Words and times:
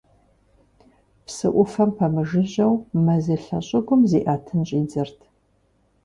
Псы 1.25 1.47
ӏуфэм 1.53 1.89
пэмыжыжьэу 1.97 2.73
мэзылъэ 3.05 3.59
щӏыгум 3.67 4.01
зиӏэтын 4.09 4.59
щӏидзэрт. 4.67 5.19